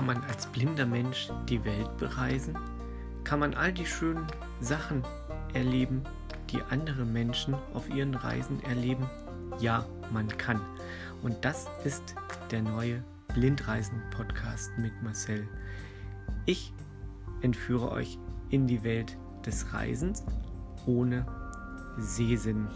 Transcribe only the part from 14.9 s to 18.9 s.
Marcel. Ich entführe euch in die